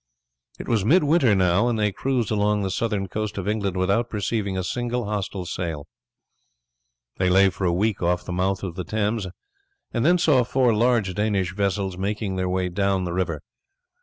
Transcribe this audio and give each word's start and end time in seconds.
It 0.57 0.67
was 0.67 0.83
midwinter 0.83 1.35
now, 1.35 1.67
and 1.67 1.77
they 1.77 1.91
cruised 1.91 2.31
along 2.31 2.63
the 2.63 2.71
southern 2.71 3.07
coast 3.07 3.37
of 3.37 3.47
England 3.47 3.77
without 3.77 4.09
perceiving 4.09 4.57
a 4.57 4.63
single 4.63 5.05
hostile 5.05 5.45
sail. 5.45 5.85
They 7.17 7.29
lay 7.29 7.51
for 7.51 7.65
a 7.65 7.71
week 7.71 8.01
off 8.01 8.25
the 8.25 8.31
mouth 8.33 8.63
of 8.63 8.73
the 8.73 8.83
Thames, 8.83 9.27
and 9.93 10.03
then 10.03 10.17
saw 10.17 10.43
four 10.43 10.73
large 10.73 11.13
Danish 11.13 11.53
vessels 11.53 11.99
making 11.99 12.35
their 12.35 12.49
way 12.49 12.67
down 12.69 13.03
the 13.03 13.13
river. 13.13 13.43